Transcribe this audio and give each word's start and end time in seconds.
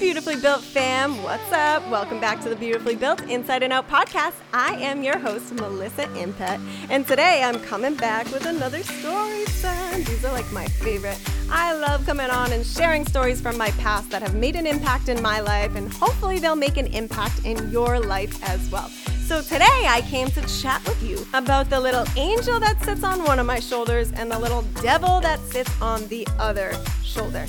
Beautifully 0.00 0.36
Built 0.36 0.62
fam. 0.62 1.22
What's 1.22 1.52
up? 1.52 1.86
Welcome 1.90 2.20
back 2.20 2.40
to 2.40 2.48
the 2.48 2.56
Beautifully 2.56 2.96
Built 2.96 3.20
Inside 3.28 3.62
and 3.62 3.70
Out 3.70 3.86
podcast. 3.86 4.32
I 4.54 4.74
am 4.76 5.02
your 5.02 5.18
host, 5.18 5.52
Melissa 5.52 6.04
Impet, 6.14 6.58
and 6.88 7.06
today 7.06 7.42
I'm 7.44 7.60
coming 7.60 7.94
back 7.96 8.24
with 8.32 8.46
another 8.46 8.82
story 8.82 9.44
time. 9.60 10.02
These 10.04 10.24
are 10.24 10.32
like 10.32 10.50
my 10.52 10.64
favorite. 10.64 11.18
I 11.50 11.74
love 11.74 12.06
coming 12.06 12.30
on 12.30 12.50
and 12.52 12.64
sharing 12.64 13.04
stories 13.04 13.42
from 13.42 13.58
my 13.58 13.72
past 13.72 14.08
that 14.10 14.22
have 14.22 14.34
made 14.34 14.56
an 14.56 14.66
impact 14.66 15.10
in 15.10 15.20
my 15.20 15.40
life, 15.40 15.76
and 15.76 15.92
hopefully 15.92 16.38
they'll 16.38 16.56
make 16.56 16.78
an 16.78 16.86
impact 16.86 17.44
in 17.44 17.70
your 17.70 18.00
life 18.00 18.42
as 18.48 18.70
well. 18.70 18.88
So 19.26 19.42
today 19.42 19.86
I 19.86 20.00
came 20.08 20.28
to 20.28 20.40
chat 20.62 20.82
with 20.88 21.02
you 21.02 21.26
about 21.34 21.68
the 21.68 21.78
little 21.78 22.06
angel 22.16 22.58
that 22.58 22.82
sits 22.82 23.04
on 23.04 23.22
one 23.24 23.38
of 23.38 23.44
my 23.44 23.60
shoulders 23.60 24.12
and 24.12 24.30
the 24.30 24.38
little 24.38 24.62
devil 24.80 25.20
that 25.20 25.40
sits 25.40 25.70
on 25.82 26.08
the 26.08 26.26
other 26.38 26.72
shoulder. 27.04 27.46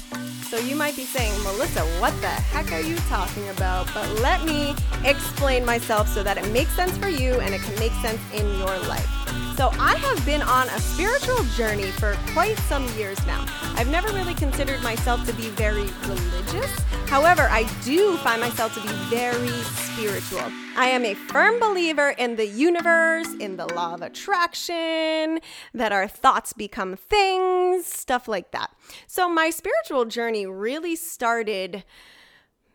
So 0.51 0.57
you 0.57 0.75
might 0.75 0.97
be 0.97 1.05
saying, 1.05 1.31
Melissa, 1.43 1.79
what 2.01 2.11
the 2.19 2.27
heck 2.27 2.73
are 2.73 2.81
you 2.81 2.97
talking 3.07 3.47
about? 3.47 3.87
But 3.93 4.05
let 4.19 4.43
me 4.43 4.75
explain 5.05 5.65
myself 5.65 6.09
so 6.09 6.23
that 6.23 6.37
it 6.37 6.45
makes 6.51 6.75
sense 6.75 6.97
for 6.97 7.07
you 7.07 7.39
and 7.39 7.55
it 7.55 7.61
can 7.61 7.79
make 7.79 7.93
sense 8.01 8.19
in 8.33 8.45
your 8.59 8.77
life. 8.79 9.40
So, 9.55 9.69
I 9.73 9.95
have 9.95 10.25
been 10.25 10.41
on 10.41 10.67
a 10.69 10.79
spiritual 10.79 11.43
journey 11.55 11.91
for 11.91 12.17
quite 12.33 12.57
some 12.59 12.87
years 12.97 13.23
now. 13.27 13.45
I've 13.75 13.89
never 13.89 14.07
really 14.13 14.33
considered 14.33 14.81
myself 14.81 15.25
to 15.27 15.33
be 15.33 15.49
very 15.49 15.89
religious. 16.07 16.71
However, 17.07 17.43
I 17.43 17.63
do 17.83 18.17
find 18.17 18.39
myself 18.39 18.73
to 18.75 18.81
be 18.81 18.93
very 19.09 19.49
spiritual. 19.49 20.51
I 20.77 20.85
am 20.85 21.03
a 21.03 21.13
firm 21.13 21.59
believer 21.59 22.11
in 22.11 22.37
the 22.37 22.47
universe, 22.47 23.27
in 23.39 23.57
the 23.57 23.67
law 23.73 23.93
of 23.93 24.01
attraction, 24.01 25.39
that 25.73 25.91
our 25.91 26.07
thoughts 26.07 26.53
become 26.53 26.95
things, 26.95 27.85
stuff 27.85 28.27
like 28.27 28.51
that. 28.51 28.73
So, 29.07 29.27
my 29.27 29.49
spiritual 29.49 30.05
journey 30.05 30.45
really 30.45 30.95
started 30.95 31.83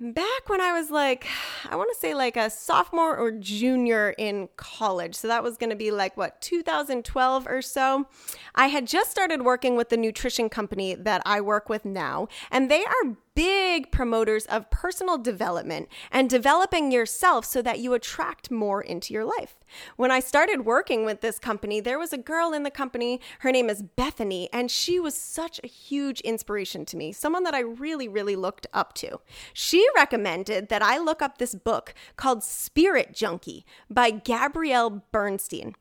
back 0.00 0.48
when 0.48 0.60
I 0.60 0.72
was 0.72 0.90
like, 0.90 1.26
I 1.70 1.76
want 1.76 1.90
to 1.92 1.98
say 1.98 2.14
like 2.14 2.36
a 2.36 2.50
sophomore 2.50 3.16
or 3.16 3.30
junior 3.32 4.14
in 4.18 4.48
college. 4.56 5.14
So 5.14 5.28
that 5.28 5.42
was 5.42 5.56
going 5.56 5.70
to 5.70 5.76
be 5.76 5.90
like 5.90 6.16
what, 6.16 6.40
2012 6.40 7.46
or 7.46 7.62
so. 7.62 8.06
I 8.54 8.68
had 8.68 8.86
just 8.86 9.10
started 9.10 9.42
working 9.42 9.76
with 9.76 9.88
the 9.88 9.96
nutrition 9.96 10.48
company 10.48 10.94
that 10.94 11.22
I 11.24 11.40
work 11.40 11.68
with 11.68 11.84
now, 11.84 12.28
and 12.50 12.70
they 12.70 12.84
are 12.84 13.16
big 13.36 13.92
promoters 13.92 14.46
of 14.46 14.70
personal 14.70 15.18
development 15.18 15.88
and 16.10 16.28
developing 16.28 16.90
yourself 16.90 17.44
so 17.44 17.60
that 17.60 17.78
you 17.78 17.92
attract 17.92 18.50
more 18.50 18.80
into 18.80 19.12
your 19.12 19.26
life. 19.26 19.60
When 19.96 20.10
I 20.10 20.20
started 20.20 20.64
working 20.64 21.04
with 21.04 21.20
this 21.20 21.38
company, 21.38 21.78
there 21.78 21.98
was 21.98 22.14
a 22.14 22.18
girl 22.18 22.54
in 22.54 22.62
the 22.62 22.70
company. 22.70 23.20
Her 23.40 23.52
name 23.52 23.68
is 23.68 23.82
Bethany, 23.82 24.48
and 24.52 24.70
she 24.70 24.98
was 24.98 25.14
such 25.14 25.60
a 25.62 25.68
huge 25.68 26.20
inspiration 26.22 26.86
to 26.86 26.96
me, 26.96 27.12
someone 27.12 27.44
that 27.44 27.54
I 27.54 27.60
really, 27.60 28.08
really 28.08 28.36
looked 28.36 28.66
up 28.72 28.94
to. 28.94 29.20
She 29.52 29.86
recommended 29.94 30.70
that 30.70 30.82
I 30.82 30.98
look 30.98 31.20
up 31.20 31.36
this 31.36 31.54
book 31.54 31.94
called 32.16 32.42
Spirit 32.42 33.12
Junkie 33.12 33.66
by 33.90 34.10
Gabrielle 34.10 35.04
Bernstein. 35.12 35.74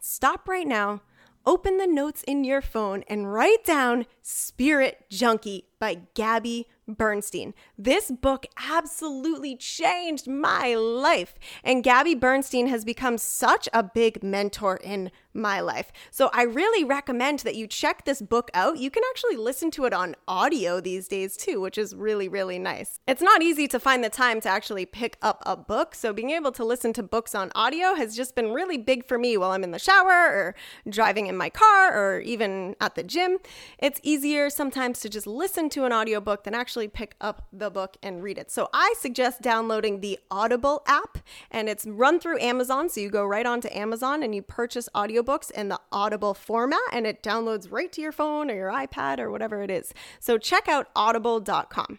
Stop 0.00 0.48
right 0.48 0.66
now 0.66 1.02
open 1.44 1.78
the 1.78 1.86
notes 1.86 2.22
in 2.22 2.44
your 2.44 2.60
phone 2.60 3.04
and 3.08 3.32
write 3.32 3.64
down 3.64 4.06
Spirit 4.22 5.04
Junkie 5.10 5.66
by 5.78 6.02
Gabby 6.14 6.68
Bernstein. 6.88 7.54
This 7.78 8.10
book 8.10 8.46
absolutely 8.56 9.56
changed 9.56 10.28
my 10.28 10.74
life. 10.74 11.34
And 11.62 11.84
Gabby 11.84 12.14
Bernstein 12.14 12.66
has 12.68 12.84
become 12.84 13.18
such 13.18 13.68
a 13.72 13.82
big 13.82 14.22
mentor 14.22 14.76
in 14.76 15.10
my 15.34 15.60
life. 15.60 15.92
So 16.10 16.30
I 16.32 16.42
really 16.42 16.84
recommend 16.84 17.40
that 17.40 17.54
you 17.54 17.66
check 17.66 18.04
this 18.04 18.20
book 18.20 18.50
out. 18.54 18.78
You 18.78 18.90
can 18.90 19.02
actually 19.10 19.36
listen 19.36 19.70
to 19.72 19.84
it 19.84 19.92
on 19.92 20.14
audio 20.28 20.80
these 20.80 21.08
days 21.08 21.36
too, 21.36 21.60
which 21.60 21.78
is 21.78 21.94
really, 21.94 22.28
really 22.28 22.58
nice. 22.58 23.00
It's 23.06 23.22
not 23.22 23.42
easy 23.42 23.66
to 23.68 23.80
find 23.80 24.04
the 24.04 24.10
time 24.10 24.40
to 24.42 24.48
actually 24.48 24.86
pick 24.86 25.16
up 25.22 25.42
a 25.46 25.56
book. 25.56 25.94
So 25.94 26.12
being 26.12 26.30
able 26.30 26.52
to 26.52 26.64
listen 26.64 26.92
to 26.94 27.02
books 27.02 27.34
on 27.34 27.50
audio 27.54 27.94
has 27.94 28.16
just 28.16 28.34
been 28.34 28.52
really 28.52 28.78
big 28.78 29.06
for 29.06 29.18
me 29.18 29.36
while 29.36 29.52
I'm 29.52 29.64
in 29.64 29.70
the 29.70 29.78
shower 29.78 30.08
or 30.08 30.54
driving 30.88 31.26
in 31.26 31.36
my 31.36 31.50
car 31.50 31.94
or 31.94 32.20
even 32.20 32.76
at 32.80 32.94
the 32.94 33.02
gym. 33.02 33.38
It's 33.78 34.00
easier 34.02 34.50
sometimes 34.50 35.00
to 35.00 35.08
just 35.08 35.26
listen 35.26 35.68
to 35.70 35.84
an 35.84 35.92
audiobook 35.92 36.44
than 36.44 36.54
actually 36.54 36.88
pick 36.88 37.14
up 37.20 37.46
the 37.52 37.70
book 37.70 37.96
and 38.02 38.22
read 38.22 38.38
it. 38.38 38.50
So 38.50 38.68
I 38.72 38.94
suggest 38.98 39.42
downloading 39.42 40.00
the 40.00 40.18
Audible 40.30 40.82
app 40.86 41.18
and 41.50 41.68
it's 41.68 41.86
run 41.86 42.20
through 42.20 42.40
Amazon. 42.40 42.88
So 42.88 43.00
you 43.00 43.10
go 43.10 43.24
right 43.24 43.46
onto 43.46 43.68
Amazon 43.70 44.22
and 44.22 44.34
you 44.34 44.42
purchase 44.42 44.88
audio 44.94 45.21
audiobooks 45.22 45.50
in 45.50 45.68
the 45.68 45.80
Audible 45.90 46.34
format 46.34 46.80
and 46.92 47.06
it 47.06 47.22
downloads 47.22 47.70
right 47.70 47.92
to 47.92 48.00
your 48.00 48.12
phone 48.12 48.50
or 48.50 48.54
your 48.54 48.70
iPad 48.70 49.18
or 49.18 49.30
whatever 49.30 49.62
it 49.62 49.70
is. 49.70 49.92
So 50.20 50.38
check 50.38 50.68
out 50.68 50.88
audible.com. 50.94 51.98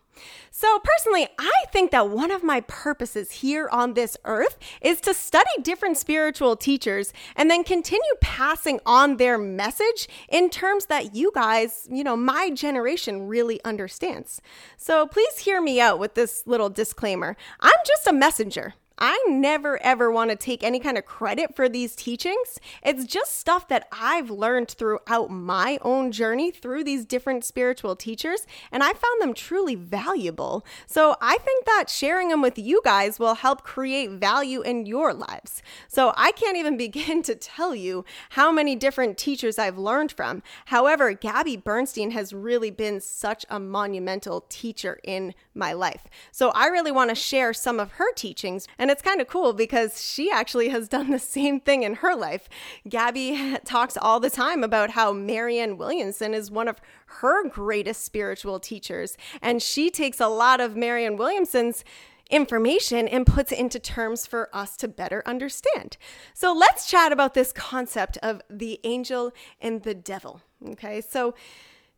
So, 0.51 0.79
personally, 0.83 1.27
I 1.39 1.63
think 1.71 1.89
that 1.89 2.09
one 2.09 2.29
of 2.29 2.43
my 2.43 2.61
purposes 2.61 3.31
here 3.31 3.67
on 3.71 3.95
this 3.95 4.15
earth 4.25 4.59
is 4.79 5.01
to 5.01 5.13
study 5.13 5.49
different 5.63 5.97
spiritual 5.97 6.55
teachers 6.55 7.13
and 7.35 7.49
then 7.49 7.63
continue 7.63 8.03
passing 8.21 8.79
on 8.85 9.17
their 9.17 9.39
message 9.39 10.07
in 10.29 10.51
terms 10.51 10.85
that 10.85 11.15
you 11.15 11.31
guys, 11.33 11.87
you 11.91 12.03
know, 12.03 12.15
my 12.15 12.51
generation 12.51 13.27
really 13.27 13.59
understands. 13.65 14.39
So, 14.77 15.07
please 15.07 15.39
hear 15.39 15.59
me 15.61 15.81
out 15.81 15.97
with 15.97 16.13
this 16.13 16.43
little 16.45 16.69
disclaimer 16.69 17.35
I'm 17.59 17.73
just 17.85 18.05
a 18.05 18.13
messenger. 18.13 18.75
I 18.97 19.23
never 19.27 19.81
ever 19.81 20.11
want 20.11 20.29
to 20.29 20.35
take 20.35 20.63
any 20.63 20.79
kind 20.79 20.97
of 20.97 21.05
credit 21.05 21.55
for 21.55 21.67
these 21.67 21.95
teachings. 21.95 22.59
It's 22.83 23.05
just 23.05 23.33
stuff 23.33 23.67
that 23.69 23.87
I've 23.91 24.29
learned 24.29 24.69
throughout 24.69 25.31
my 25.31 25.79
own 25.81 26.11
journey 26.11 26.51
through 26.51 26.83
these 26.83 27.05
different 27.05 27.43
spiritual 27.43 27.95
teachers, 27.95 28.45
and 28.71 28.83
I 28.83 28.93
found 28.93 29.21
them 29.21 29.33
truly 29.33 29.75
valuable. 29.75 30.65
So 30.85 31.15
I 31.21 31.37
think 31.39 31.65
that 31.65 31.89
sharing 31.89 32.29
them 32.29 32.41
with 32.41 32.59
you 32.59 32.81
guys 32.83 33.19
will 33.19 33.35
help 33.35 33.63
create 33.63 34.11
value 34.11 34.61
in 34.61 34.85
your 34.85 35.13
lives. 35.13 35.63
So 35.87 36.13
I 36.15 36.31
can't 36.31 36.57
even 36.57 36.77
begin 36.83 37.23
to 37.23 37.35
tell 37.35 37.73
you 37.73 38.05
how 38.31 38.51
many 38.51 38.75
different 38.75 39.17
teachers 39.17 39.57
I've 39.57 39.77
learned 39.77 40.11
from. 40.11 40.43
However, 40.65 41.13
Gabby 41.13 41.57
Bernstein 41.57 42.11
has 42.11 42.33
really 42.33 42.71
been 42.71 43.01
such 43.01 43.45
a 43.49 43.59
monumental 43.59 44.45
teacher 44.49 44.99
in 45.03 45.33
my 45.55 45.73
life. 45.73 46.03
So 46.31 46.51
I 46.51 46.67
really 46.67 46.91
want 46.91 47.09
to 47.09 47.15
share 47.15 47.53
some 47.53 47.79
of 47.79 47.93
her 47.93 48.11
teachings. 48.13 48.67
And 48.83 48.91
it's 48.91 49.01
kind 49.01 49.21
of 49.21 49.29
cool 49.29 49.53
because 49.53 50.03
she 50.03 50.29
actually 50.29 50.67
has 50.67 50.89
done 50.89 51.09
the 51.09 51.17
same 51.17 51.61
thing 51.61 51.83
in 51.83 51.95
her 51.95 52.13
life. 52.13 52.49
Gabby 52.89 53.57
talks 53.63 53.95
all 53.95 54.19
the 54.19 54.29
time 54.29 54.61
about 54.61 54.89
how 54.89 55.13
Marianne 55.13 55.77
Williamson 55.77 56.33
is 56.33 56.51
one 56.51 56.67
of 56.67 56.81
her 57.05 57.47
greatest 57.47 58.03
spiritual 58.03 58.59
teachers. 58.59 59.15
And 59.41 59.61
she 59.61 59.89
takes 59.89 60.19
a 60.19 60.27
lot 60.27 60.59
of 60.59 60.75
Marianne 60.75 61.15
Williamson's 61.15 61.85
information 62.29 63.07
and 63.07 63.25
puts 63.25 63.53
it 63.53 63.59
into 63.59 63.79
terms 63.79 64.27
for 64.27 64.53
us 64.53 64.75
to 64.75 64.89
better 64.89 65.23
understand. 65.25 65.95
So 66.33 66.53
let's 66.53 66.85
chat 66.85 67.13
about 67.13 67.35
this 67.35 67.53
concept 67.53 68.17
of 68.17 68.41
the 68.49 68.81
angel 68.83 69.31
and 69.61 69.83
the 69.83 69.93
devil. 69.93 70.41
Okay, 70.71 70.99
so 70.99 71.35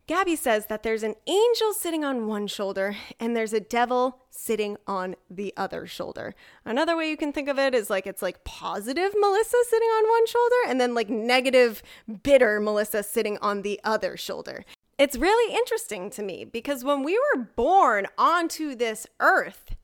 Gabby 0.08 0.36
says 0.36 0.68
that 0.68 0.84
there's 0.84 1.02
an 1.02 1.16
angel 1.26 1.74
sitting 1.74 2.06
on 2.06 2.28
one 2.28 2.46
shoulder 2.46 2.96
and 3.20 3.36
there's 3.36 3.54
a 3.54 3.60
devil 3.60 4.20
sitting 4.30 4.78
on 4.86 5.16
the 5.32 5.52
other 5.58 5.88
shoulder. 5.88 6.36
Another 6.64 6.96
way 6.96 7.10
you 7.10 7.18
can 7.18 7.34
think 7.34 7.50
of 7.50 7.58
it 7.58 7.74
is 7.74 7.90
like 7.90 8.06
it's 8.06 8.22
like 8.22 8.44
positive 8.44 9.14
Melissa 9.20 9.58
sitting 9.68 9.88
on 9.88 10.10
one 10.10 10.28
shoulder 10.28 10.56
and 10.68 10.80
then 10.80 10.94
like 10.94 11.10
negative, 11.10 11.82
bitter 12.22 12.60
Melissa 12.60 13.02
sitting 13.02 13.40
on 13.40 13.64
the 13.64 13.80
other 13.84 14.16
shoulder. 14.16 14.64
It's 15.00 15.18
really 15.18 15.56
interesting 15.56 16.12
to 16.12 16.22
me 16.22 16.46
because 16.46 16.84
when 16.84 17.02
we 17.02 17.18
were 17.18 17.42
born 17.56 18.06
onto 18.16 18.76
this 18.76 19.08
earth, 19.20 19.76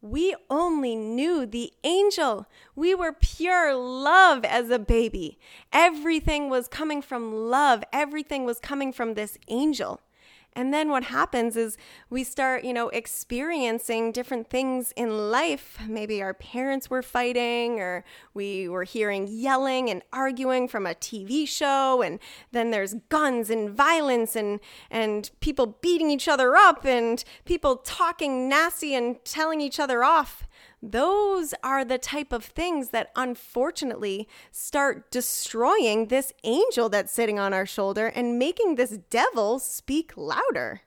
we 0.00 0.34
only 0.50 0.94
knew 0.94 1.46
the 1.46 1.72
angel. 1.82 2.46
We 2.74 2.94
were 2.94 3.12
pure 3.12 3.74
love 3.74 4.44
as 4.44 4.70
a 4.70 4.78
baby. 4.78 5.38
Everything 5.72 6.48
was 6.48 6.68
coming 6.68 7.02
from 7.02 7.32
love, 7.50 7.82
everything 7.92 8.44
was 8.44 8.60
coming 8.60 8.92
from 8.92 9.14
this 9.14 9.38
angel. 9.48 10.00
And 10.56 10.72
then 10.72 10.88
what 10.88 11.04
happens 11.04 11.54
is 11.54 11.76
we 12.08 12.24
start, 12.24 12.64
you 12.64 12.72
know, 12.72 12.88
experiencing 12.88 14.10
different 14.10 14.48
things 14.48 14.90
in 14.96 15.30
life. 15.30 15.78
Maybe 15.86 16.22
our 16.22 16.32
parents 16.32 16.88
were 16.88 17.02
fighting, 17.02 17.78
or 17.78 18.06
we 18.32 18.66
were 18.66 18.84
hearing 18.84 19.28
yelling 19.28 19.90
and 19.90 20.02
arguing 20.14 20.66
from 20.66 20.86
a 20.86 20.94
TV 20.94 21.46
show, 21.46 22.00
and 22.00 22.18
then 22.52 22.70
there's 22.70 22.94
guns 23.10 23.50
and 23.50 23.68
violence 23.68 24.34
and 24.34 24.58
and 24.90 25.30
people 25.40 25.76
beating 25.82 26.10
each 26.10 26.26
other 26.26 26.56
up 26.56 26.86
and 26.86 27.22
people 27.44 27.76
talking 27.76 28.48
nasty 28.48 28.94
and 28.94 29.22
telling 29.26 29.60
each 29.60 29.78
other 29.78 30.02
off. 30.02 30.48
Those 30.88 31.52
are 31.64 31.84
the 31.84 31.98
type 31.98 32.32
of 32.32 32.44
things 32.44 32.90
that 32.90 33.10
unfortunately 33.16 34.28
start 34.52 35.10
destroying 35.10 36.06
this 36.06 36.32
angel 36.44 36.88
that's 36.88 37.12
sitting 37.12 37.40
on 37.40 37.52
our 37.52 37.66
shoulder 37.66 38.06
and 38.06 38.38
making 38.38 38.76
this 38.76 38.98
devil 39.10 39.58
speak 39.58 40.12
louder. 40.16 40.82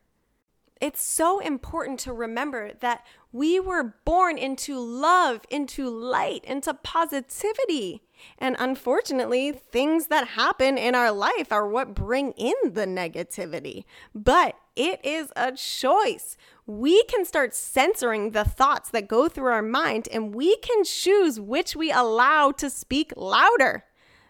It's 0.79 1.03
so 1.03 1.39
important 1.39 1.99
to 2.01 2.13
remember 2.13 2.71
that 2.79 3.05
we 3.33 3.59
were 3.59 3.95
born 4.05 4.37
into 4.37 4.79
love, 4.79 5.41
into 5.49 5.89
light, 5.89 6.45
into 6.45 6.73
positivity. 6.73 8.01
And 8.37 8.55
unfortunately, 8.57 9.51
things 9.51 10.07
that 10.07 10.29
happen 10.29 10.77
in 10.77 10.95
our 10.95 11.11
life 11.11 11.51
are 11.51 11.67
what 11.67 11.93
bring 11.93 12.31
in 12.37 12.55
the 12.63 12.85
negativity. 12.85 13.83
But 14.15 14.55
it 14.77 15.03
is 15.03 15.33
a 15.35 15.51
choice. 15.51 16.37
We 16.69 17.03
can 17.05 17.25
start 17.25 17.55
censoring 17.55 18.29
the 18.29 18.45
thoughts 18.45 18.91
that 18.91 19.07
go 19.07 19.27
through 19.27 19.51
our 19.51 19.63
mind 19.63 20.07
and 20.11 20.35
we 20.35 20.55
can 20.57 20.83
choose 20.83 21.39
which 21.39 21.75
we 21.75 21.91
allow 21.91 22.51
to 22.51 22.69
speak 22.69 23.11
louder 23.17 23.85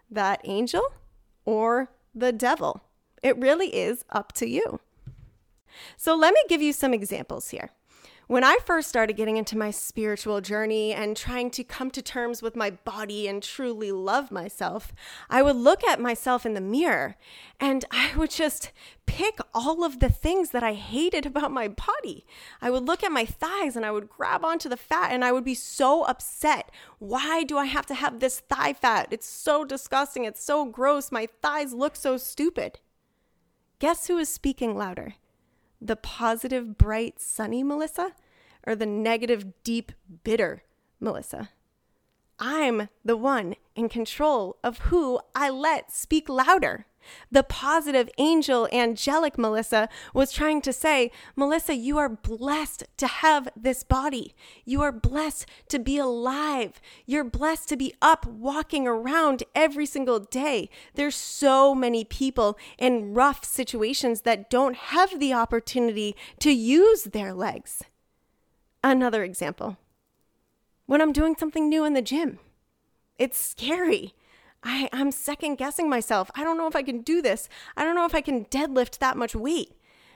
that 0.10 0.40
angel 0.46 0.94
or 1.44 1.92
the 2.16 2.32
devil. 2.32 2.82
It 3.22 3.38
really 3.38 3.76
is 3.76 4.06
up 4.10 4.32
to 4.34 4.48
you. 4.48 4.80
So, 5.98 6.16
let 6.16 6.34
me 6.34 6.42
give 6.48 6.62
you 6.62 6.72
some 6.72 6.94
examples 6.94 7.50
here. 7.50 7.72
When 8.30 8.44
I 8.44 8.60
first 8.64 8.88
started 8.88 9.18
getting 9.18 9.38
into 9.38 9.58
my 9.58 9.72
spiritual 9.72 10.40
journey 10.40 10.94
and 10.94 11.18
trying 11.18 11.50
to 11.50 11.64
come 11.64 11.90
to 11.90 12.00
terms 12.00 12.44
with 12.44 12.56
my 12.56 12.70
body 12.70 13.28
and 13.28 13.42
truly 13.42 13.92
love 13.92 14.30
myself, 14.30 14.94
I 15.32 15.42
would 15.42 15.56
look 15.56 15.84
at 15.84 16.00
myself 16.00 16.46
in 16.46 16.54
the 16.54 16.62
mirror 16.62 17.16
and 17.60 17.86
I 17.90 18.16
would 18.16 18.30
just 18.30 18.72
pick 19.08 19.40
all 19.52 19.84
of 19.84 20.00
the 20.00 20.12
things 20.12 20.52
that 20.52 20.62
I 20.62 20.74
hated 20.74 21.26
about 21.26 21.52
my 21.52 21.70
body. 21.70 22.24
I 22.62 22.70
would 22.70 22.86
look 22.86 23.04
at 23.04 23.12
my 23.12 23.26
thighs 23.26 23.76
and 23.76 23.84
I 23.84 23.90
would 23.90 24.10
grab 24.10 24.46
onto 24.46 24.70
the 24.70 24.78
fat 24.78 25.12
and 25.12 25.26
I 25.26 25.32
would 25.32 25.44
be 25.44 25.56
so 25.56 26.04
upset. 26.04 26.70
Why 27.00 27.44
do 27.44 27.58
I 27.58 27.66
have 27.66 27.88
to 27.88 27.96
have 27.96 28.20
this 28.20 28.42
thigh 28.42 28.74
fat? 28.74 29.08
It's 29.10 29.26
so 29.26 29.66
disgusting. 29.66 30.26
It's 30.26 30.44
so 30.44 30.66
gross. 30.66 31.12
My 31.12 31.30
thighs 31.42 31.74
look 31.74 31.96
so 31.96 32.16
stupid. 32.18 32.78
Guess 33.80 34.06
who 34.06 34.20
is 34.20 34.30
speaking 34.30 34.78
louder? 34.78 35.16
The 35.82 35.96
positive, 35.96 36.78
bright, 36.78 37.20
sunny 37.20 37.64
Melissa 37.64 38.14
or 38.66 38.76
the 38.76 38.86
negative, 38.86 39.64
deep, 39.64 39.92
bitter 40.24 40.64
Melissa? 41.00 41.50
I'm 42.40 42.90
the 43.04 43.18
one 43.18 43.56
in 43.76 43.90
control 43.90 44.58
of 44.64 44.80
who 44.80 45.20
I 45.36 45.50
let 45.50 45.92
speak 45.92 46.30
louder. 46.30 46.86
The 47.32 47.44
positive, 47.44 48.10
angel, 48.18 48.68
angelic 48.72 49.38
Melissa 49.38 49.90
was 50.14 50.32
trying 50.32 50.62
to 50.62 50.74
say, 50.74 51.12
Melissa, 51.36 51.76
you 51.76 51.98
are 51.98 52.10
blessed 52.10 52.84
to 52.98 53.08
have 53.08 53.50
this 53.56 53.84
body. 53.84 54.36
You 54.66 54.82
are 54.82 54.92
blessed 54.92 55.46
to 55.70 55.80
be 55.80 55.98
alive. 55.98 56.82
You're 57.06 57.24
blessed 57.24 57.70
to 57.70 57.78
be 57.78 57.94
up 58.02 58.26
walking 58.26 58.88
around 58.88 59.44
every 59.56 59.86
single 59.86 60.20
day. 60.20 60.70
There's 60.96 61.16
so 61.16 61.74
many 61.74 62.04
people 62.04 62.58
in 62.78 63.14
rough 63.14 63.44
situations 63.44 64.22
that 64.22 64.50
don't 64.50 64.76
have 64.76 65.20
the 65.20 65.34
opportunity 65.34 66.16
to 66.40 66.52
use 66.52 67.04
their 67.06 67.34
legs. 67.34 67.84
Another 68.84 69.24
example 69.24 69.78
when 70.86 71.02
I'm 71.02 71.14
doing 71.14 71.36
something 71.38 71.70
new 71.70 71.86
in 71.86 71.94
the 71.94 72.02
gym, 72.02 72.40
it's 73.20 73.38
scary. 73.38 74.16
I, 74.64 74.90
I'm 74.92 75.12
second 75.12 75.56
guessing 75.56 75.90
myself. 75.90 76.30
I 76.36 76.44
don't 76.44 76.58
know 76.58 76.68
if 76.68 76.76
I 76.76 76.84
can 76.84 77.02
do 77.02 77.22
this. 77.22 77.48
I 77.78 77.84
don't 77.84 77.96
know 77.96 78.06
if 78.06 78.16
I 78.16 78.22
can 78.22 78.46
deadlift 78.46 79.00
that 79.00 79.18
much 79.18 79.36
weight. 79.36 79.74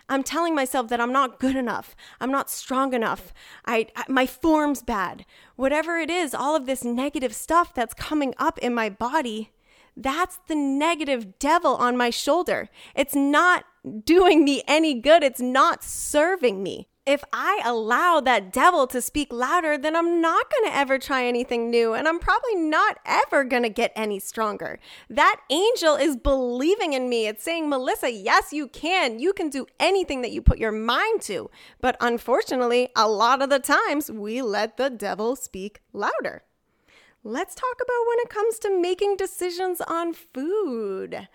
I'm 0.10 0.24
telling 0.24 0.54
myself 0.54 0.90
that 0.90 1.00
I'm 1.00 1.13
not 1.13 1.40
good 1.40 1.56
enough. 1.56 1.95
I'm 2.19 2.31
not 2.31 2.50
strong 2.50 2.94
enough. 2.94 3.34
I, 3.66 3.88
I, 3.95 4.04
my 4.10 4.25
form's 4.25 4.81
bad. 4.81 5.25
Whatever 5.56 5.98
it 5.98 6.10
is, 6.10 6.34
all 6.34 6.56
of 6.56 6.66
this 6.66 6.84
negative 6.84 7.34
stuff 7.34 7.74
that's 7.74 7.94
coming 7.94 8.34
up 8.38 8.57
in 8.60 8.74
my 8.74 8.90
body, 8.90 9.51
that's 9.95 10.40
the 10.48 10.56
negative 10.56 11.39
devil 11.39 11.75
on 11.75 11.96
my 11.96 12.10
shoulder. 12.10 12.69
It's 12.96 13.16
not 13.16 13.66
doing 14.04 14.44
me 14.44 14.62
any 14.68 14.94
good. 15.00 15.24
It's 15.24 15.42
not 15.42 15.84
serving 15.84 16.62
me 16.62 16.89
if 17.06 17.24
I 17.34 17.62
allow 17.66 18.22
that 18.22 18.54
devil 18.54 18.88
to 18.88 19.02
speak 19.02 19.34
louder, 19.34 19.78
then 19.78 19.96
I'm 19.96 20.22
not 20.22 20.50
going 20.50 20.72
to 20.72 20.78
ever 20.78 20.98
try 20.98 21.26
anything 21.26 21.70
new 21.70 21.94
and 21.94 22.08
I'm 22.08 22.20
probably 22.20 22.56
not 22.56 22.98
ever 23.06 23.44
going 23.44 23.64
to 23.64 23.70
get 23.70 23.92
any 23.96 24.20
stronger. 24.20 24.80
That 25.10 25.42
angel 25.50 25.96
is 25.96 26.16
believing 26.16 26.94
in 26.94 27.10
me. 27.10 27.28
It's 27.28 27.44
saying, 27.44 27.70
Melissa, 27.70 28.12
yes, 28.12 28.54
you 28.54 28.68
can. 28.68 29.20
You 29.20 29.34
can 29.34 29.50
do 29.50 29.66
anything 29.80 30.22
that 30.22 30.32
you 30.32 30.42
put 30.42 30.60
your 30.60 30.72
mind 30.72 31.22
to. 31.24 31.50
But 31.82 31.98
unfortunately, 32.00 32.90
a 32.96 33.10
lot 33.10 33.42
of 33.42 33.50
the 33.50 33.60
times 33.60 34.10
we 34.10 34.42
let 34.42 34.78
the 34.78 34.90
devil 34.90 35.36
speak 35.36 35.82
louder. 35.92 36.44
Let's 37.26 37.56
talk 37.56 37.76
about 37.82 38.08
when 38.08 38.20
it 38.20 38.30
comes 38.30 38.60
to 38.60 38.82
making 38.82 39.18
decisions 39.18 39.82
on 39.82 40.14
food. 40.14 41.28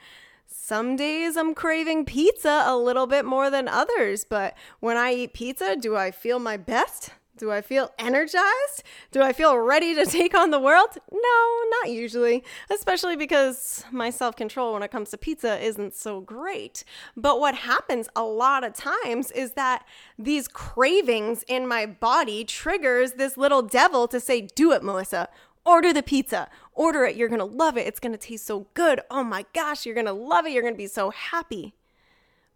Some 0.68 0.96
days 0.96 1.38
I'm 1.38 1.54
craving 1.54 2.04
pizza 2.04 2.62
a 2.66 2.76
little 2.76 3.06
bit 3.06 3.24
more 3.24 3.48
than 3.48 3.68
others, 3.68 4.26
but 4.28 4.54
when 4.80 4.98
I 4.98 5.14
eat 5.14 5.32
pizza, 5.32 5.76
do 5.76 5.96
I 5.96 6.10
feel 6.10 6.38
my 6.38 6.58
best? 6.58 7.12
Do 7.38 7.50
I 7.50 7.62
feel 7.62 7.90
energized? 7.98 8.82
Do 9.10 9.22
I 9.22 9.32
feel 9.32 9.56
ready 9.56 9.94
to 9.94 10.04
take 10.18 10.34
on 10.34 10.50
the 10.50 10.60
world? 10.60 10.90
No, 11.10 11.64
not 11.80 11.90
usually, 11.90 12.44
especially 12.70 13.16
because 13.16 13.82
my 13.90 14.10
self 14.10 14.36
control 14.36 14.74
when 14.74 14.82
it 14.82 14.90
comes 14.90 15.08
to 15.10 15.16
pizza 15.16 15.58
isn't 15.58 15.94
so 15.94 16.20
great. 16.20 16.84
But 17.16 17.40
what 17.40 17.54
happens 17.54 18.10
a 18.14 18.24
lot 18.24 18.62
of 18.62 18.74
times 18.74 19.30
is 19.30 19.52
that 19.52 19.86
these 20.18 20.48
cravings 20.48 21.44
in 21.48 21.66
my 21.66 21.86
body 21.86 22.44
triggers 22.44 23.12
this 23.12 23.38
little 23.38 23.62
devil 23.62 24.06
to 24.08 24.20
say, 24.20 24.42
Do 24.42 24.72
it, 24.72 24.82
Melissa. 24.82 25.30
Order 25.68 25.92
the 25.92 26.02
pizza. 26.02 26.48
Order 26.72 27.04
it. 27.04 27.16
You're 27.16 27.28
going 27.28 27.40
to 27.40 27.44
love 27.44 27.76
it. 27.76 27.86
It's 27.86 28.00
going 28.00 28.12
to 28.12 28.18
taste 28.18 28.46
so 28.46 28.68
good. 28.72 29.02
Oh 29.10 29.22
my 29.22 29.44
gosh, 29.52 29.84
you're 29.84 29.94
going 29.94 30.06
to 30.06 30.14
love 30.14 30.46
it. 30.46 30.52
You're 30.52 30.62
going 30.62 30.72
to 30.72 30.78
be 30.78 30.86
so 30.86 31.10
happy. 31.10 31.74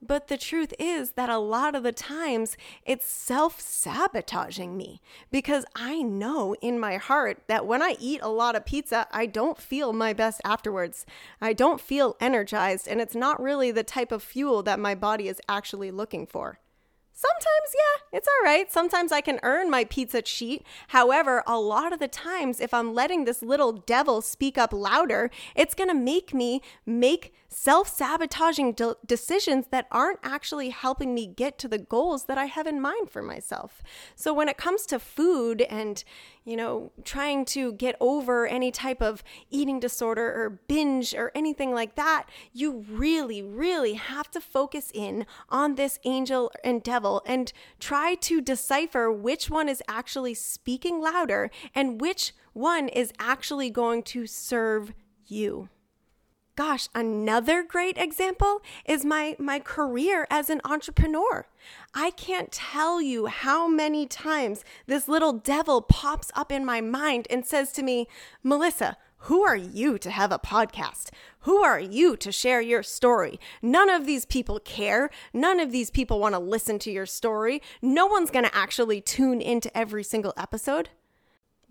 But 0.00 0.28
the 0.28 0.38
truth 0.38 0.72
is 0.78 1.10
that 1.10 1.28
a 1.28 1.36
lot 1.36 1.74
of 1.74 1.82
the 1.82 1.92
times 1.92 2.56
it's 2.86 3.04
self 3.04 3.60
sabotaging 3.60 4.78
me 4.78 5.02
because 5.30 5.66
I 5.76 6.00
know 6.00 6.56
in 6.62 6.80
my 6.80 6.96
heart 6.96 7.42
that 7.48 7.66
when 7.66 7.82
I 7.82 7.96
eat 8.00 8.20
a 8.22 8.30
lot 8.30 8.56
of 8.56 8.64
pizza, 8.64 9.06
I 9.12 9.26
don't 9.26 9.58
feel 9.58 9.92
my 9.92 10.14
best 10.14 10.40
afterwards. 10.42 11.04
I 11.38 11.52
don't 11.52 11.82
feel 11.82 12.16
energized, 12.18 12.88
and 12.88 12.98
it's 12.98 13.14
not 13.14 13.42
really 13.42 13.70
the 13.70 13.84
type 13.84 14.10
of 14.10 14.22
fuel 14.22 14.62
that 14.62 14.80
my 14.80 14.94
body 14.94 15.28
is 15.28 15.40
actually 15.50 15.90
looking 15.90 16.26
for. 16.26 16.60
Sometimes, 17.14 17.74
yeah, 17.74 18.18
it's 18.18 18.28
all 18.28 18.44
right. 18.44 18.72
Sometimes 18.72 19.12
I 19.12 19.20
can 19.20 19.38
earn 19.42 19.70
my 19.70 19.84
pizza 19.84 20.22
cheat. 20.22 20.64
However, 20.88 21.42
a 21.46 21.58
lot 21.58 21.92
of 21.92 21.98
the 21.98 22.08
times, 22.08 22.58
if 22.58 22.72
I'm 22.72 22.94
letting 22.94 23.24
this 23.24 23.42
little 23.42 23.72
devil 23.72 24.22
speak 24.22 24.56
up 24.56 24.72
louder, 24.72 25.30
it's 25.54 25.74
going 25.74 25.88
to 25.88 25.94
make 25.94 26.32
me 26.32 26.62
make 26.86 27.34
self 27.52 27.88
sabotaging 27.88 28.72
de- 28.72 28.96
decisions 29.06 29.66
that 29.70 29.86
aren't 29.90 30.18
actually 30.22 30.70
helping 30.70 31.14
me 31.14 31.26
get 31.26 31.58
to 31.58 31.68
the 31.68 31.78
goals 31.78 32.24
that 32.24 32.38
I 32.38 32.46
have 32.46 32.66
in 32.66 32.80
mind 32.80 33.10
for 33.10 33.22
myself. 33.22 33.82
So, 34.14 34.32
when 34.32 34.48
it 34.48 34.56
comes 34.56 34.86
to 34.86 34.98
food 34.98 35.62
and, 35.62 36.02
you 36.44 36.56
know, 36.56 36.92
trying 37.04 37.44
to 37.46 37.72
get 37.72 37.96
over 38.00 38.46
any 38.46 38.70
type 38.70 39.02
of 39.02 39.22
eating 39.50 39.80
disorder 39.80 40.24
or 40.24 40.60
binge 40.68 41.14
or 41.14 41.30
anything 41.34 41.72
like 41.72 41.94
that, 41.96 42.26
you 42.52 42.84
really, 42.88 43.42
really 43.42 43.94
have 43.94 44.30
to 44.30 44.40
focus 44.40 44.90
in 44.94 45.26
on 45.48 45.74
this 45.74 45.98
angel 46.04 46.50
and 46.64 46.82
devil 46.82 47.22
and 47.26 47.52
try 47.78 48.14
to 48.16 48.40
decipher 48.40 49.12
which 49.12 49.50
one 49.50 49.68
is 49.68 49.82
actually 49.88 50.34
speaking 50.34 51.00
louder 51.00 51.50
and 51.74 52.00
which 52.00 52.32
one 52.52 52.88
is 52.88 53.12
actually 53.18 53.70
going 53.70 54.02
to 54.02 54.26
serve 54.26 54.92
you 55.26 55.68
gosh, 56.62 56.88
another 56.94 57.64
great 57.64 57.98
example 57.98 58.62
is 58.86 59.04
my 59.04 59.34
my 59.36 59.58
career 59.58 60.28
as 60.30 60.48
an 60.48 60.60
entrepreneur. 60.64 61.44
I 61.92 62.10
can't 62.10 62.52
tell 62.52 63.02
you 63.02 63.26
how 63.26 63.66
many 63.66 64.06
times 64.06 64.64
this 64.86 65.08
little 65.08 65.32
devil 65.32 65.82
pops 65.82 66.30
up 66.36 66.52
in 66.52 66.64
my 66.64 66.80
mind 66.80 67.26
and 67.30 67.44
says 67.44 67.72
to 67.72 67.82
me, 67.82 68.06
"Melissa, 68.44 68.96
who 69.26 69.42
are 69.42 69.56
you 69.56 69.98
to 69.98 70.10
have 70.12 70.30
a 70.30 70.38
podcast? 70.38 71.10
Who 71.40 71.64
are 71.64 71.80
you 71.80 72.16
to 72.18 72.30
share 72.30 72.60
your 72.60 72.84
story? 72.84 73.40
None 73.60 73.90
of 73.90 74.06
these 74.06 74.24
people 74.24 74.60
care. 74.60 75.10
None 75.32 75.58
of 75.58 75.72
these 75.72 75.90
people 75.90 76.20
want 76.20 76.36
to 76.36 76.38
listen 76.38 76.78
to 76.80 76.92
your 76.92 77.06
story. 77.06 77.60
No 77.82 78.06
one's 78.06 78.30
going 78.30 78.44
to 78.44 78.56
actually 78.56 79.00
tune 79.00 79.40
into 79.40 79.76
every 79.76 80.04
single 80.04 80.32
episode. 80.36 80.90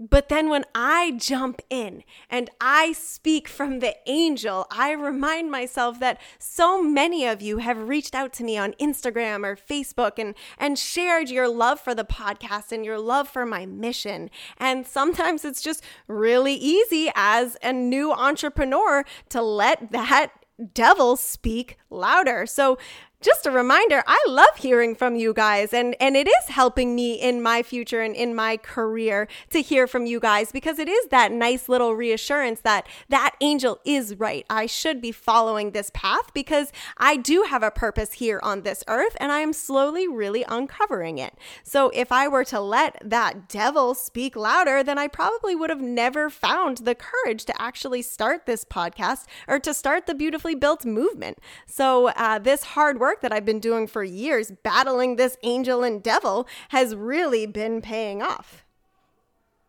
But 0.09 0.29
then 0.29 0.49
when 0.49 0.65
I 0.73 1.11
jump 1.11 1.61
in 1.69 2.03
and 2.27 2.49
I 2.59 2.93
speak 2.93 3.47
from 3.47 3.79
the 3.79 3.95
angel, 4.07 4.65
I 4.71 4.93
remind 4.93 5.51
myself 5.51 5.99
that 5.99 6.19
so 6.39 6.81
many 6.81 7.27
of 7.27 7.39
you 7.39 7.59
have 7.59 7.87
reached 7.87 8.15
out 8.15 8.33
to 8.33 8.43
me 8.43 8.57
on 8.57 8.73
Instagram 8.81 9.45
or 9.45 9.55
Facebook 9.55 10.17
and, 10.17 10.33
and 10.57 10.79
shared 10.79 11.29
your 11.29 11.47
love 11.47 11.79
for 11.79 11.93
the 11.93 12.03
podcast 12.03 12.71
and 12.71 12.83
your 12.83 12.97
love 12.97 13.29
for 13.29 13.45
my 13.45 13.67
mission. 13.67 14.31
And 14.57 14.87
sometimes 14.87 15.45
it's 15.45 15.61
just 15.61 15.83
really 16.07 16.55
easy 16.55 17.11
as 17.13 17.55
a 17.61 17.71
new 17.71 18.11
entrepreneur 18.11 19.05
to 19.29 19.41
let 19.43 19.91
that 19.91 20.31
devil 20.73 21.15
speak 21.15 21.77
louder. 21.89 22.45
So 22.45 22.77
just 23.21 23.45
a 23.45 23.51
reminder, 23.51 24.03
I 24.07 24.23
love 24.27 24.57
hearing 24.57 24.95
from 24.95 25.15
you 25.15 25.33
guys 25.33 25.73
and 25.73 25.95
and 25.99 26.17
it 26.17 26.27
is 26.27 26.47
helping 26.47 26.95
me 26.95 27.13
in 27.13 27.41
my 27.41 27.61
future 27.61 28.01
and 28.01 28.15
in 28.15 28.33
my 28.33 28.57
career 28.57 29.27
to 29.51 29.61
hear 29.61 29.85
from 29.85 30.05
you 30.05 30.19
guys 30.19 30.51
because 30.51 30.79
it 30.79 30.89
is 30.89 31.07
that 31.07 31.31
nice 31.31 31.69
little 31.69 31.95
reassurance 31.95 32.61
that 32.61 32.87
that 33.09 33.35
angel 33.39 33.79
is 33.85 34.15
right. 34.15 34.45
I 34.49 34.65
should 34.65 35.01
be 35.01 35.11
following 35.11 35.71
this 35.71 35.91
path 35.93 36.33
because 36.33 36.71
I 36.97 37.15
do 37.15 37.43
have 37.43 37.61
a 37.61 37.69
purpose 37.69 38.13
here 38.13 38.39
on 38.41 38.63
this 38.63 38.83
earth 38.87 39.15
and 39.19 39.31
I 39.31 39.41
am 39.41 39.53
slowly 39.53 40.07
really 40.07 40.43
uncovering 40.47 41.19
it. 41.19 41.35
So 41.63 41.91
if 41.93 42.11
I 42.11 42.27
were 42.27 42.45
to 42.45 42.59
let 42.59 42.97
that 43.03 43.47
devil 43.47 43.93
speak 43.93 44.35
louder, 44.35 44.83
then 44.83 44.97
I 44.97 45.07
probably 45.07 45.55
would 45.55 45.69
have 45.69 45.81
never 45.81 46.29
found 46.29 46.79
the 46.79 46.95
courage 46.95 47.45
to 47.45 47.61
actually 47.61 48.01
start 48.01 48.45
this 48.45 48.65
podcast 48.65 49.25
or 49.47 49.59
to 49.59 49.73
start 49.73 50.07
the 50.07 50.15
beautifully 50.15 50.55
built 50.55 50.85
movement. 50.85 51.37
So 51.67 52.07
uh, 52.09 52.39
this 52.39 52.63
hard 52.63 52.99
work 52.99 53.10
work 53.11 53.19
that 53.21 53.33
I've 53.33 53.45
been 53.45 53.59
doing 53.59 53.87
for 53.87 54.05
years, 54.05 54.53
battling 54.63 55.17
this 55.17 55.35
angel 55.43 55.83
and 55.83 56.01
devil, 56.01 56.47
has 56.69 56.95
really 56.95 57.45
been 57.45 57.81
paying 57.81 58.21
off. 58.21 58.63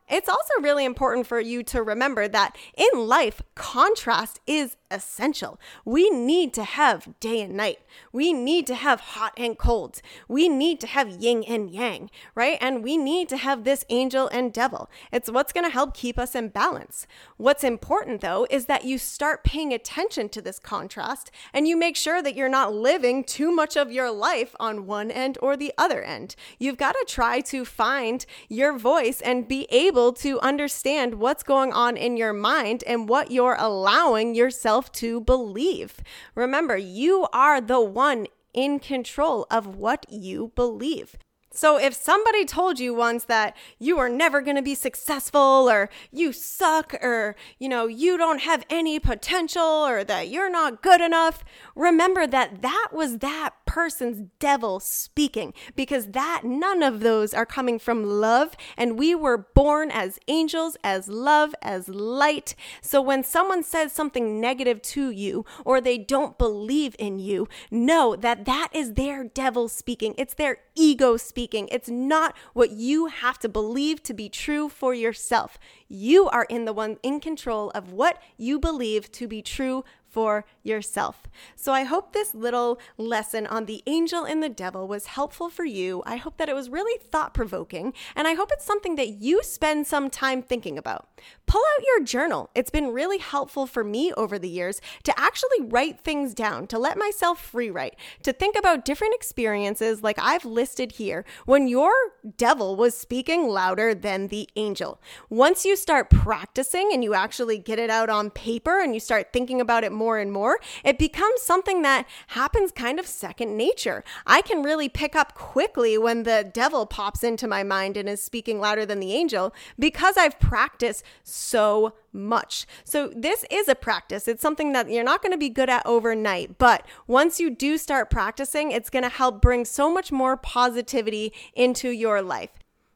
It's 0.09 0.29
also 0.29 0.55
really 0.61 0.85
important 0.85 1.27
for 1.27 1.41
you 1.41 1.65
to 1.65 1.83
remember 1.83 2.29
that 2.29 2.57
in 2.77 3.09
life, 3.09 3.43
contrast 3.57 4.39
is 4.47 4.77
essential. 4.93 5.59
We 5.85 6.11
need 6.11 6.53
to 6.55 6.65
have 6.65 7.19
day 7.21 7.41
and 7.41 7.55
night. 7.55 7.79
We 8.13 8.33
need 8.33 8.67
to 8.69 8.75
have 8.75 9.01
hot 9.01 9.33
and 9.37 9.57
cold. 9.59 10.01
We 10.29 10.49
need 10.49 10.81
to 10.81 10.87
have 10.87 11.11
yin 11.11 11.45
and 11.45 11.71
yang, 11.71 12.11
right? 12.35 12.59
And 12.61 12.85
we 12.85 12.97
need 12.97 13.29
to 13.31 13.37
have 13.37 13.65
this 13.65 13.85
angel 13.89 14.29
and 14.29 14.53
devil. 14.53 14.91
It's 15.13 15.31
what's 15.31 15.53
going 15.53 15.65
to 15.65 15.73
help 15.73 15.95
keep 15.95 16.19
us 16.19 16.35
in 16.35 16.49
balance. 16.49 17.07
What's 17.37 17.65
important 17.65 18.21
though 18.21 18.47
is 18.51 18.67
that 18.67 18.85
you 18.85 18.99
start 18.99 19.45
paying 19.45 19.73
attention 19.73 20.29
to 20.31 20.43
this 20.43 20.59
contrast 20.59 21.31
and 21.53 21.67
you 21.67 21.77
make 21.77 21.97
sure 21.97 22.23
that 22.23 22.37
you're 22.37 22.49
not 22.49 22.75
living 22.75 23.25
too 23.25 23.51
much 23.51 23.77
of 23.77 23.91
your 23.91 24.11
life 24.11 24.55
on 24.61 24.87
one 24.87 25.11
end 25.11 25.39
or 25.41 25.57
the 25.57 25.73
other 25.79 26.03
end. 26.03 26.37
You've 26.59 26.77
got 26.77 26.93
to 26.93 27.05
try 27.09 27.41
to 27.41 27.65
find 27.65 28.25
your 28.49 28.79
voice 28.79 29.21
and 29.21 29.49
be 29.49 29.67
able 29.71 30.13
to 30.15 30.41
understand 30.41 31.15
what's 31.15 31.43
going 31.43 31.73
on 31.73 31.97
in 31.97 32.17
your 32.17 32.33
mind 32.33 32.85
and 32.87 33.09
what 33.09 33.31
you're 33.31 33.57
allowing 33.59 34.35
yourself 34.35 34.82
yourself 34.83 34.93
to 34.93 35.21
believe. 35.21 36.01
Remember, 36.35 36.77
you 36.77 37.27
are 37.33 37.61
the 37.61 37.81
one 37.81 38.27
in 38.53 38.81
control 38.81 39.47
of 39.51 39.77
what 39.77 40.07
you 40.11 40.53
believe. 40.55 41.17
So 41.55 41.79
if 41.79 41.95
somebody 41.95 42.45
told 42.45 42.81
you 42.81 42.95
once 42.95 43.25
that 43.25 43.55
you 43.79 43.99
are 43.99 44.09
never 44.09 44.41
going 44.41 44.57
to 44.57 44.63
be 44.63 44.75
successful 44.75 45.71
or 45.71 45.91
you 46.11 46.33
suck 46.33 46.95
or 46.95 47.37
you 47.59 47.69
know 47.69 47.87
you 47.87 48.17
don't 48.17 48.41
have 48.41 48.65
any 48.71 48.99
potential 48.99 49.63
or 49.63 50.03
that 50.05 50.29
you're 50.29 50.51
not 50.51 50.83
good 50.83 51.01
enough, 51.01 51.45
remember 51.77 52.27
that 52.27 52.63
that 52.63 52.89
was 52.93 53.19
that 53.19 53.51
person's 53.67 54.29
devil 54.39 54.81
speaking 54.81 55.53
because 55.77 56.09
that 56.09 56.43
none 56.45 56.83
of 56.83 57.01
those 57.01 57.35
are 57.35 57.47
coming 57.47 57.79
from 57.79 58.05
love 58.05 58.57
and 58.77 58.99
we 58.99 59.15
were 59.15 59.39
born 59.55 59.91
as 59.91 60.19
angels 60.29 60.77
as 60.83 61.09
love 61.09 61.55
as 61.61 61.89
light. 61.89 62.55
So 62.81 63.03
when 63.03 63.23
someone 63.25 63.63
says 63.63 63.93
something 63.93 64.41
negative 64.41 64.81
to 64.83 65.11
you 65.11 65.45
or 65.65 65.81
they 65.81 65.99
don't 65.99 66.39
believe 66.39 66.97
in 66.99 67.19
you 67.19 67.49
know 67.71 68.17
that 68.17 68.47
that 68.47 68.69
is 68.73 68.95
their 68.95 69.25
devil 69.25 69.69
speaking. 69.69 70.15
It's 70.17 70.35
their 70.35 70.59
ego 70.75 71.17
speaking. 71.17 71.69
It's 71.71 71.89
not 71.89 72.37
what 72.53 72.71
you 72.71 73.07
have 73.07 73.39
to 73.41 73.49
believe 73.49 74.03
to 74.05 74.15
be 74.15 74.29
true 74.29 74.69
for 74.69 74.95
yourself. 74.95 75.59
You 75.89 76.29
are 76.29 76.47
in 76.49 76.65
the 76.65 76.73
one 76.73 76.99
in 77.03 77.21
control 77.21 77.71
of 77.71 77.93
what 77.93 78.21
you 78.37 78.59
believe 78.59 79.11
to 79.13 79.29
be 79.29 79.43
true 79.43 79.85
for 80.13 80.45
yourself. 80.63 81.27
So 81.57 81.73
I 81.73 81.85
hope 81.85 82.13
this 82.13 82.35
little 82.35 82.79
lesson 82.99 83.47
on 83.47 83.65
the 83.65 83.83
angel 83.87 84.25
and 84.25 84.43
the 84.43 84.49
devil 84.49 84.87
was 84.87 85.07
helpful 85.07 85.49
for 85.49 85.65
you. 85.65 86.03
I 86.05 86.17
hope 86.17 86.37
that 86.37 86.51
it 86.51 86.55
was 86.55 86.69
really 86.69 87.01
thought 87.03 87.33
provoking, 87.33 87.95
and 88.15 88.29
I 88.29 88.35
hope 88.35 88.51
it's 88.53 88.65
something 88.65 88.97
that 88.97 89.23
you 89.23 89.43
spend 89.43 89.87
some 89.87 90.11
time 90.11 90.43
thinking 90.43 90.77
about. 90.77 91.09
Pull 91.47 91.63
out 91.77 91.85
your 91.87 92.05
journal. 92.05 92.51
It's 92.55 92.71
been 92.71 92.93
really 92.93 93.19
helpful 93.19 93.67
for 93.67 93.83
me 93.83 94.13
over 94.13 94.39
the 94.39 94.49
years 94.49 94.81
to 95.05 95.19
actually 95.19 95.63
write 95.63 96.01
things 96.01 96.35
down, 96.35 96.67
to 96.69 96.79
let 96.79 96.99
myself 96.99 97.41
free 97.43 97.71
write, 97.71 97.97
to 98.23 98.33
think 98.33 98.57
about 98.59 98.85
different 98.85 99.15
experiences 99.15 100.03
like 100.03 100.19
I've 100.21 100.45
listed 100.45 100.93
here 100.93 101.25
when 101.47 101.69
your 101.69 101.93
devil 102.37 102.77
was 102.77 102.97
speaking 102.97 103.49
louder 103.49 103.95
than 103.95 104.29
the 104.29 104.49
angel. 104.57 105.01
Once 105.31 105.65
you 105.65 105.77
start 105.77 106.11
practicing 106.11 106.91
and 106.93 107.03
you 107.03 107.15
actually 107.15 107.59
get 107.59 107.79
it 107.79 107.89
out 107.89 108.11
on 108.11 108.29
paper 108.31 108.81
and 108.81 108.93
you 108.93 109.01
start 109.01 109.33
thinking 109.33 109.61
about 109.61 109.85
it 109.85 109.93
more 109.93 110.02
and 110.11 110.33
more, 110.33 110.59
it 110.85 110.99
becomes 110.99 111.43
something 111.43 111.83
that 111.83 112.07
happens 112.29 112.73
kind 112.73 112.99
of 112.99 113.07
second 113.07 113.57
nature. 113.57 114.05
I 114.27 114.43
can 114.43 114.63
really 114.63 114.89
pick 114.89 115.15
up 115.15 115.35
quickly 115.35 115.97
when 115.99 116.23
the 116.23 116.49
devil 116.53 116.87
pops 116.87 117.23
into 117.23 117.47
my 117.47 117.63
mind 117.63 117.97
and 117.97 118.09
is 118.09 118.23
speaking 118.23 118.61
louder 118.61 118.85
than 118.85 119.01
the 119.01 119.15
angel 119.15 119.55
because 119.79 120.17
I've 120.17 120.39
practiced 120.39 121.05
so 121.23 121.95
much. 122.13 122.67
So, 122.85 123.13
this 123.15 123.45
is 123.51 123.69
a 123.69 123.75
practice. 123.75 124.29
It's 124.29 124.43
something 124.43 124.73
that 124.73 124.91
you're 124.91 125.05
not 125.05 125.23
going 125.23 125.33
to 125.33 125.39
be 125.39 125.49
good 125.49 125.71
at 125.71 125.87
overnight, 125.87 126.59
but 126.59 126.87
once 127.07 127.41
you 127.41 127.51
do 127.51 127.79
start 127.79 128.11
practicing, 128.11 128.71
it's 128.71 128.91
going 128.91 129.03
to 129.05 129.09
help 129.09 129.41
bring 129.41 129.65
so 129.65 129.93
much 129.93 130.13
more 130.13 130.37
positivity 130.37 131.33
into 131.55 131.91
your 131.91 132.21
life. 132.21 132.51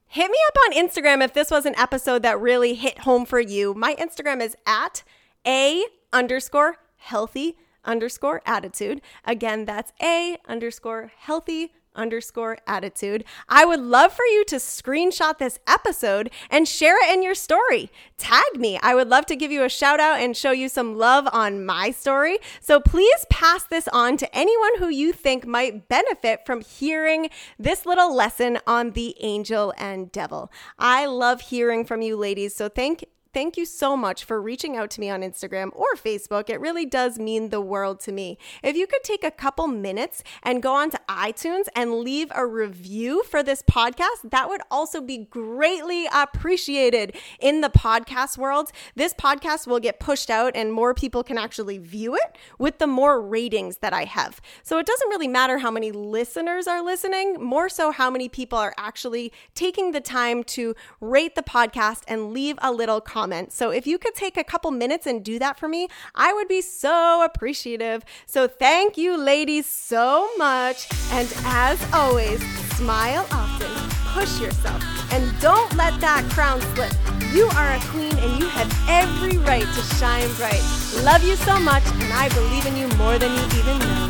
Hit 0.08 0.30
me 0.30 0.38
up 0.48 0.56
on 0.66 0.72
Instagram 0.72 1.22
if 1.22 1.34
this 1.34 1.50
was 1.50 1.66
an 1.66 1.74
episode 1.76 2.22
that 2.22 2.40
really 2.40 2.74
hit 2.74 3.00
home 3.00 3.26
for 3.26 3.40
you. 3.40 3.74
My 3.74 3.94
Instagram 3.96 4.40
is 4.40 4.56
at 4.66 5.02
a 5.46 5.84
underscore 6.12 6.76
healthy 7.06 7.56
underscore 7.84 8.42
attitude. 8.44 9.00
Again, 9.24 9.64
that's 9.64 9.92
a 10.02 10.36
underscore 10.46 11.12
healthy 11.16 11.72
underscore 11.94 12.58
attitude. 12.66 13.24
I 13.48 13.64
would 13.64 13.80
love 13.80 14.12
for 14.12 14.24
you 14.24 14.44
to 14.46 14.56
screenshot 14.56 15.38
this 15.38 15.58
episode 15.66 16.30
and 16.50 16.68
share 16.68 16.96
it 17.02 17.14
in 17.14 17.22
your 17.22 17.34
story. 17.34 17.90
Tag 18.18 18.44
me. 18.56 18.78
I 18.82 18.94
would 18.94 19.08
love 19.08 19.24
to 19.26 19.36
give 19.36 19.50
you 19.50 19.64
a 19.64 19.68
shout 19.68 19.98
out 19.98 20.20
and 20.20 20.36
show 20.36 20.50
you 20.50 20.68
some 20.68 20.98
love 20.98 21.26
on 21.32 21.64
my 21.64 21.90
story. 21.90 22.38
So 22.60 22.80
please 22.80 23.24
pass 23.30 23.64
this 23.64 23.88
on 23.88 24.16
to 24.18 24.36
anyone 24.36 24.78
who 24.78 24.88
you 24.88 25.12
think 25.12 25.46
might 25.46 25.88
benefit 25.88 26.44
from 26.44 26.60
hearing 26.60 27.30
this 27.58 27.86
little 27.86 28.14
lesson 28.14 28.58
on 28.66 28.90
the 28.90 29.16
angel 29.20 29.72
and 29.78 30.12
devil. 30.12 30.52
I 30.78 31.06
love 31.06 31.40
hearing 31.40 31.84
from 31.84 32.02
you 32.02 32.16
ladies. 32.16 32.54
So 32.54 32.68
thank 32.68 33.04
thank 33.36 33.58
you 33.58 33.66
so 33.66 33.98
much 33.98 34.24
for 34.24 34.40
reaching 34.40 34.78
out 34.78 34.88
to 34.88 34.98
me 34.98 35.10
on 35.10 35.20
Instagram 35.20 35.68
or 35.74 35.88
Facebook. 35.94 36.48
It 36.48 36.58
really 36.58 36.86
does 36.86 37.18
mean 37.18 37.50
the 37.50 37.60
world 37.60 38.00
to 38.00 38.10
me. 38.10 38.38
If 38.62 38.76
you 38.76 38.86
could 38.86 39.04
take 39.04 39.22
a 39.22 39.30
couple 39.30 39.66
minutes 39.66 40.22
and 40.42 40.62
go 40.62 40.72
onto 40.72 40.96
iTunes 41.06 41.66
and 41.76 41.96
leave 41.96 42.32
a 42.34 42.46
review 42.46 43.22
for 43.24 43.42
this 43.42 43.60
podcast, 43.60 44.30
that 44.30 44.48
would 44.48 44.62
also 44.70 45.02
be 45.02 45.18
greatly 45.18 46.06
appreciated 46.14 47.14
in 47.38 47.60
the 47.60 47.68
podcast 47.68 48.38
world. 48.38 48.72
This 48.94 49.12
podcast 49.12 49.66
will 49.66 49.80
get 49.80 50.00
pushed 50.00 50.30
out 50.30 50.56
and 50.56 50.72
more 50.72 50.94
people 50.94 51.22
can 51.22 51.36
actually 51.36 51.76
view 51.76 52.14
it 52.14 52.38
with 52.58 52.78
the 52.78 52.86
more 52.86 53.20
ratings 53.20 53.76
that 53.82 53.92
I 53.92 54.04
have. 54.04 54.40
So 54.62 54.78
it 54.78 54.86
doesn't 54.86 55.10
really 55.10 55.28
matter 55.28 55.58
how 55.58 55.70
many 55.70 55.92
listeners 55.92 56.66
are 56.66 56.82
listening, 56.82 57.34
more 57.34 57.68
so 57.68 57.90
how 57.90 58.08
many 58.08 58.30
people 58.30 58.58
are 58.58 58.72
actually 58.78 59.30
taking 59.54 59.92
the 59.92 60.00
time 60.00 60.42
to 60.44 60.74
rate 61.02 61.34
the 61.34 61.42
podcast 61.42 62.00
and 62.08 62.32
leave 62.32 62.58
a 62.62 62.72
little 62.72 63.02
comment 63.02 63.25
So 63.50 63.70
if 63.70 63.86
you 63.86 63.98
could 63.98 64.14
take 64.14 64.36
a 64.36 64.44
couple 64.44 64.70
minutes 64.70 65.06
and 65.06 65.24
do 65.24 65.38
that 65.38 65.58
for 65.58 65.68
me, 65.68 65.88
I 66.14 66.32
would 66.32 66.48
be 66.48 66.60
so 66.60 67.22
appreciative. 67.24 68.04
So 68.26 68.46
thank 68.46 68.96
you, 68.96 69.16
ladies, 69.16 69.66
so 69.66 70.28
much. 70.36 70.86
And 71.12 71.32
as 71.44 71.82
always, 71.92 72.40
smile 72.76 73.26
often, 73.32 73.68
push 74.12 74.40
yourself, 74.40 74.82
and 75.12 75.40
don't 75.40 75.74
let 75.74 76.00
that 76.00 76.24
crown 76.30 76.60
slip. 76.74 76.92
You 77.32 77.48
are 77.56 77.72
a 77.74 77.80
queen 77.90 78.16
and 78.18 78.40
you 78.40 78.48
have 78.48 78.72
every 78.88 79.38
right 79.38 79.66
to 79.66 79.82
shine 79.96 80.32
bright. 80.34 80.62
Love 81.02 81.24
you 81.24 81.36
so 81.36 81.58
much, 81.58 81.84
and 81.86 82.12
I 82.12 82.28
believe 82.28 82.66
in 82.66 82.76
you 82.76 82.88
more 82.96 83.18
than 83.18 83.32
you 83.32 83.60
even 83.60 83.78
know. 83.78 84.05